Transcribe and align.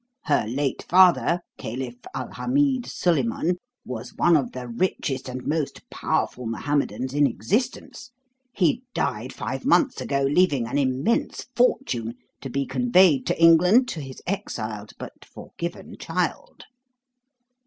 Her 0.23 0.47
late 0.47 0.83
father, 0.89 1.41
Caliph 1.59 1.99
Al 2.15 2.31
Hamid 2.31 2.87
Sulaiman, 2.87 3.57
was 3.85 4.15
one 4.15 4.35
of 4.35 4.51
the 4.51 4.67
richest 4.67 5.29
and 5.29 5.45
most 5.45 5.87
powerful 5.91 6.47
Mohammedans 6.47 7.13
in 7.13 7.27
existence. 7.27 8.09
He 8.51 8.81
died 8.95 9.31
five 9.31 9.63
months 9.63 10.01
ago, 10.01 10.23
leaving 10.23 10.65
an 10.65 10.79
immense 10.79 11.45
fortune 11.55 12.15
to 12.41 12.49
be 12.49 12.65
conveyed 12.65 13.27
to 13.27 13.39
England 13.39 13.87
to 13.89 14.01
his 14.01 14.23
exiled 14.25 14.93
but 14.97 15.23
forgiven 15.23 15.95
child." 15.99 16.63